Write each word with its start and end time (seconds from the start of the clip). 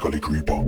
gully 0.00 0.18
creeper. 0.18 0.64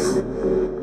Podcast. 0.00 0.79